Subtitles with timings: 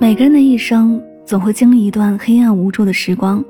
[0.00, 3.44] 每个人的一生总会经历一段黑暗无助的时光，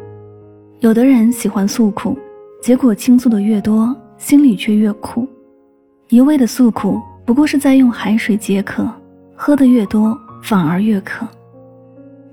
[0.81, 2.17] 有的人喜欢诉苦，
[2.63, 5.29] 结果倾诉的越多，心里却越苦。
[6.09, 8.91] 一味的诉苦，不过是在用海水解渴，
[9.37, 11.29] 喝的越多，反而越渴。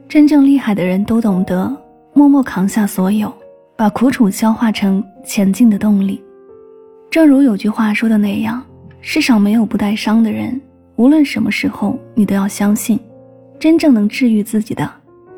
[0.08, 1.76] 真正厉害的人都懂得
[2.14, 3.30] 默默扛下所有，
[3.76, 6.24] 把苦楚消化成前进的动力。
[7.12, 8.64] 正如有句话说的那样，
[9.02, 10.60] 世上没有不带伤的人，
[10.96, 12.98] 无论什么时候，你都要相信。
[13.60, 14.90] 真正能治愈自己的，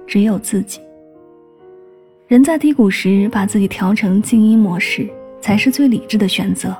[0.05, 0.79] 只有自己。
[2.27, 5.07] 人在低谷时，把自己调成静音模式，
[5.39, 6.75] 才是最理智的选择。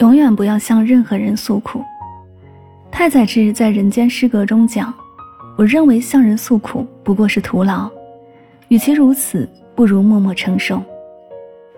[0.00, 1.82] 永远不要向任何人诉苦。
[2.90, 4.92] 太宰治在《人间失格》中讲
[5.56, 7.88] ：“我认为向人诉苦不过是徒劳，
[8.68, 10.82] 与其如此，不如默默承受。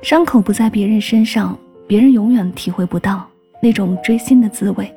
[0.02, 3.24] 伤口不在别人身上，别人永远体会不到
[3.62, 4.92] 那种锥心的滋味。”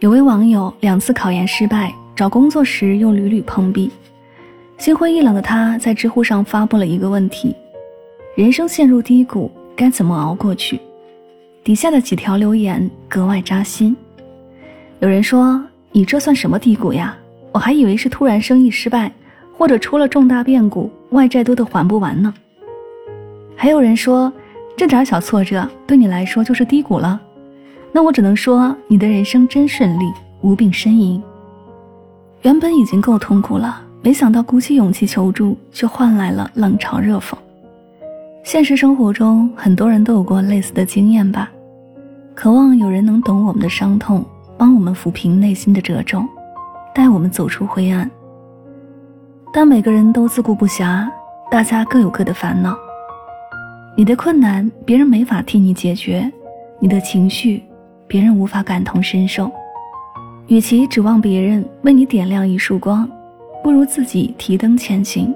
[0.00, 1.92] 有位网友两次考研失败。
[2.18, 3.88] 找工作时又屡屡碰壁，
[4.76, 7.54] 心灰意冷的他在知乎上发布了一个问题：
[8.34, 10.80] 人生陷入低谷该怎么熬过去？
[11.62, 13.96] 底下的几条留言格外扎心。
[14.98, 17.16] 有人说：“你这算什么低谷呀？
[17.52, 19.12] 我还以为是突然生意失败，
[19.56, 22.34] 或者出了重大变故，外债多得还不完呢。”
[23.54, 24.32] 还有人说
[24.76, 27.20] ：“这点小挫折对你来说就是低谷了？
[27.92, 31.22] 那我只能说你的人生真顺利，无病呻吟。”
[32.42, 37.34] 原本已经够痛苦了，没想到鼓起勇气求助，却换来了冷嘲热讽。
[38.44, 41.50] 现实生活中，很多人都有过类似的经验吧？
[42.34, 44.24] 渴望有人能懂我们的伤痛，
[44.56, 46.24] 帮我们抚平内心的褶皱，
[46.94, 48.08] 带我们走出灰暗。
[49.52, 51.08] 但每个人都自顾不暇，
[51.50, 52.76] 大家各有各的烦恼。
[53.96, 56.30] 你的困难，别人没法替你解决；
[56.78, 57.64] 你的情绪，
[58.06, 59.50] 别人无法感同身受。
[60.48, 63.06] 与其指望别人为你点亮一束光，
[63.62, 65.32] 不如自己提灯前行。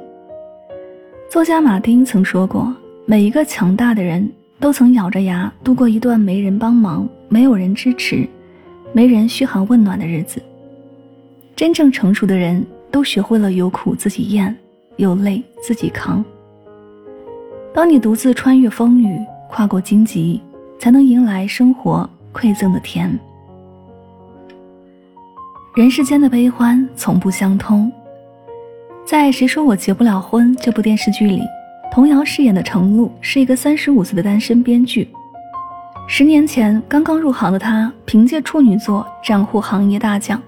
[1.31, 2.75] 作家马丁曾说过
[3.05, 4.27] ：“每一个强大的人
[4.59, 8.27] 都曾咬着牙度过一段没人帮忙、没有人支持、
[8.95, 10.43] 没人嘘寒问暖的日子。
[11.55, 14.57] 真正成熟的人都学会了有苦自己咽，
[14.97, 16.25] 有泪自己扛。
[17.75, 19.15] 当你独自穿越风雨，
[19.51, 20.41] 跨过荆棘，
[20.79, 23.15] 才能迎来生活馈赠的甜。”
[25.75, 27.91] 人世间的悲欢从不相通。
[29.07, 31.41] 在《谁说我结不了婚》这部电视剧里，
[31.91, 35.09] 童瑶饰演的程璐是一个三十五岁的单身编剧。
[36.07, 40.43] 十年前刚刚入行的她，凭借处女作斩获行业大奖。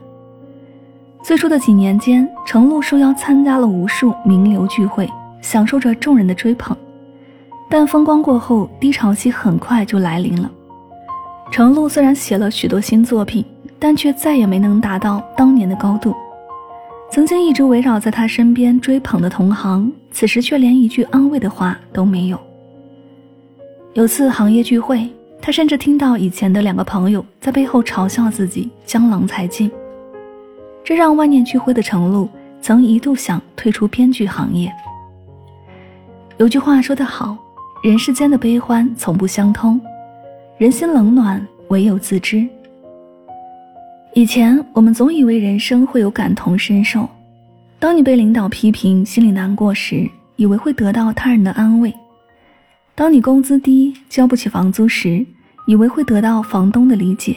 [1.23, 5.09] 最初的几年间，程璐受邀参加了无数名流聚会，
[5.41, 6.77] 享受着众人的追捧。
[7.71, 10.51] 但风光过后，低潮期很快就来临了。
[11.51, 13.43] 程璐虽然写了许多新作品。
[13.79, 16.15] 但却再也没能达到当年的高度。
[17.11, 22.39] 曾经一直围绕在他身边追捧的同行，此时却连一句安慰的话都没有。
[23.93, 25.09] 有次行业聚会，
[25.41, 29.71] 他甚至听到以前的两个朋友在背后嘲笑自己江郎才尽，
[30.83, 32.29] 这让万念俱灰的程璐
[32.61, 34.73] 曾一度想退出编剧行业。
[36.39, 37.37] 有句话说得好
[37.85, 39.81] ：“人世间的悲欢从不相通，
[40.59, 42.45] 人心冷暖唯有自知。”
[44.15, 47.09] 以前我们总以为人生会有感同身受，
[47.81, 51.91] 当你被领导批评心里难过时，以为会得到他人的安慰；
[52.95, 55.27] 当你工资低交不起房租时，
[55.67, 57.35] 以为会得到房东的理解；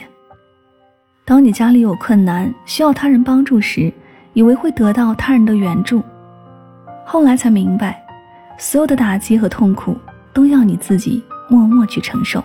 [1.24, 3.92] 当你家里有困难需要他人帮助时，
[4.32, 6.00] 以为会得到他人的援助。
[7.04, 8.00] 后来才明白，
[8.56, 9.96] 所有的打击和痛苦
[10.32, 11.20] 都要你自己
[11.50, 12.40] 默默去承受。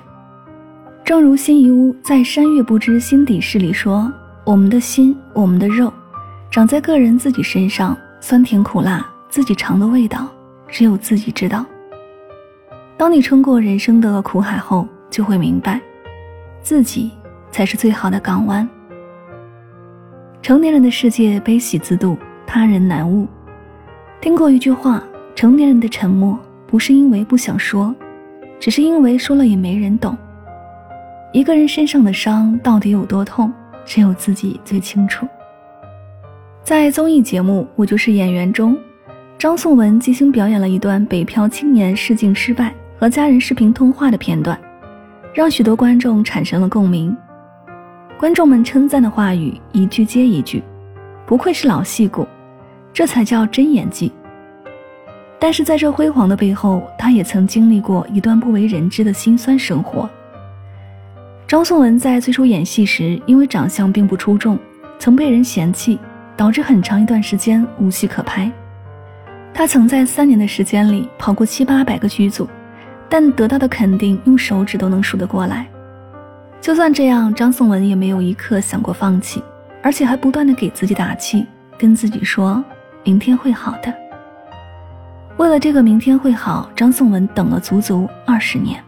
[1.05, 4.11] 正如辛夷坞在《山月不知心底事》里说。
[4.45, 5.91] 我们的心，我们的肉，
[6.51, 10.27] 长在个人自己身上，酸甜苦辣，自己尝的味道，
[10.67, 11.65] 只有自己知道。
[12.97, 15.79] 当你撑过人生的苦海后，就会明白，
[16.61, 17.11] 自己
[17.51, 18.67] 才是最好的港湾。
[20.41, 23.25] 成年人的世界，悲喜自度，他人难悟。
[24.19, 25.01] 听过一句话：
[25.35, 26.37] 成年人的沉默，
[26.67, 27.95] 不是因为不想说，
[28.59, 30.17] 只是因为说了也没人懂。
[31.31, 33.49] 一个人身上的伤到底有多痛？
[33.85, 35.27] 只有自己最清楚。
[36.63, 38.77] 在综艺节目《我就是演员》中，
[39.37, 44.57] 张颂文即兴表演了一段北漂青年试镜失败和家人视频通话的片段，
[45.33, 47.15] 让许多观众产生了共鸣。
[48.17, 50.63] 观众们称赞的话语一句接一句，
[51.25, 52.25] 不愧是老戏骨，
[52.93, 54.09] 这才叫真演技。
[55.37, 60.09] 但是在这辉煌的背后，他也曾经历过一段不为人知的辛酸生活。
[61.53, 64.57] 张颂文在最初演戏时，因为长相并不出众，
[64.97, 65.99] 曾被人嫌弃，
[66.35, 68.51] 导致很长一段时间无戏可拍。
[69.53, 72.49] 他曾在三年的时间里跑过七八百个剧组，
[73.07, 75.67] 但得到的肯定用手指都能数得过来。
[76.59, 79.39] 就算这样，张颂文也没有一刻想过放弃，
[79.83, 81.45] 而且还不断的给自己打气，
[81.77, 82.65] 跟自己说
[83.05, 83.93] ：“明天会好的。”
[85.37, 88.83] 为了这个明天会好，张颂文等了足足二十年。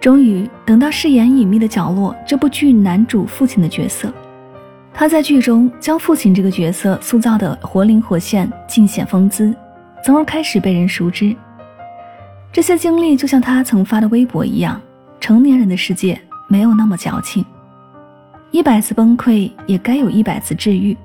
[0.00, 4.12] 终于等到饰演《隐秘的角落》这部剧男主父亲的角色，
[4.94, 9.52] 他在剧中将父亲这个角色塑造的活灵活现、尽显风姿，
[10.04, 11.34] 从而开始被人熟知。
[12.52, 14.80] 这些经历就像他曾发的微博一样：
[15.18, 17.44] 成年人的世界没有那么矫情，
[18.52, 20.96] 一百次崩溃也该有一百次治愈。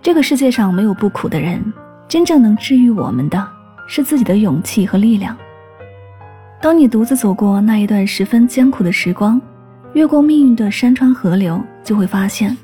[0.00, 1.62] 这个世界上没有不苦的人，
[2.08, 3.46] 真正能治愈我们的
[3.86, 5.36] 是自己的勇气和力量。
[6.62, 9.40] 当你独自走过那一段十分艰苦的时光，
[9.94, 12.54] 越过命运的山川河流，就会发现，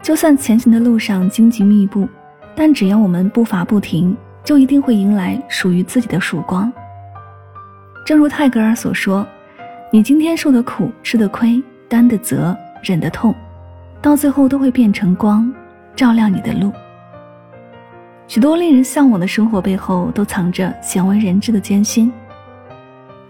[0.00, 2.08] 就算前行的路上荆棘密布，
[2.54, 6.72] 但只要我们步伐不停，就一定会迎来属于自己的曙光。
[8.06, 9.26] 正如泰戈尔所说
[9.92, 13.34] ：“你今天受的苦、吃的亏、担的责、忍的痛，
[14.00, 15.52] 到最后都会变成光，
[15.94, 16.72] 照亮你的路。”
[18.26, 22.10] 许多令人向往的生活背后，都藏着鲜为人知的艰辛。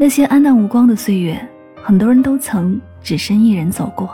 [0.02, 1.40] 那些黯淡无光的岁月，
[1.80, 4.10] 很多人都曾只身一人走过。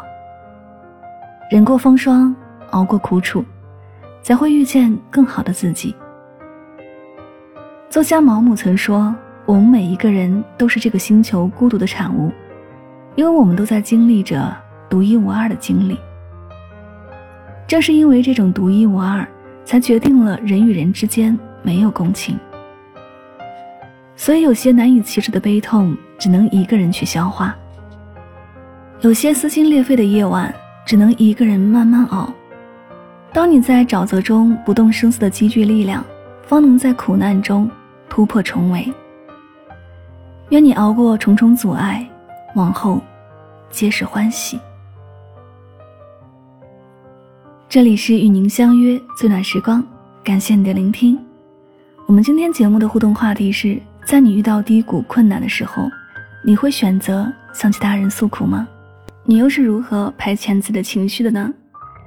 [1.50, 2.36] 忍过风霜，
[2.72, 3.42] 熬过苦楚，
[4.20, 5.96] 才会遇见更好的自己。
[7.88, 9.16] 作家毛姆曾说
[9.48, 12.30] ：“我们每一个人都是这个星球孤独的产物，
[13.14, 14.54] 因为我们都在经历着
[14.90, 15.98] 独一无二的经历。
[17.66, 19.26] 正是因为这种独一无二，
[19.64, 22.38] 才决定了人与人之间没有共情。”
[24.20, 27.54] 所以，有些难以启齿的悲痛，只能一个人去消化；
[29.00, 30.52] 有些撕心裂肺的夜晚，
[30.84, 32.28] 只能一个人慢慢熬。
[33.32, 36.04] 当你在沼泽中不动声色的积聚力量，
[36.42, 37.70] 方能在苦难中
[38.08, 38.92] 突破重围。
[40.48, 42.04] 愿你熬过重重阻碍，
[42.56, 43.00] 往后
[43.70, 44.58] 皆是欢喜。
[47.68, 49.80] 这里是与您相约最暖时光，
[50.24, 51.16] 感谢你的聆听。
[52.06, 53.80] 我们今天节目的互动话题是。
[54.08, 55.90] 在你遇到低谷困难的时候，
[56.42, 58.66] 你会选择向其他人诉苦吗？
[59.22, 61.52] 你又是如何排遣自己的情绪的呢？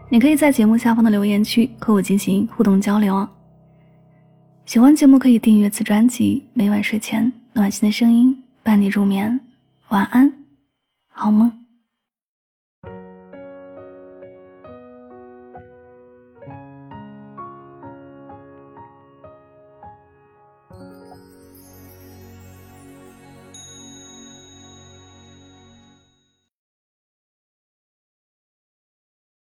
[0.09, 3.29] 你可以在节目下方的留言区和我进行互动交流哦。
[4.65, 9.39] 喜欢节目可以订阅此专辑，每晚睡前暖心的声音伴你入眠，
[9.89, 10.33] 晚安，
[11.07, 11.60] 好梦。